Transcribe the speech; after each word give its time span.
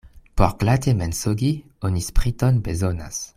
Por 0.39 0.55
glate 0.61 0.93
mensogi, 1.01 1.51
oni 1.91 2.01
spriton 2.09 2.59
bezonas. 2.69 3.23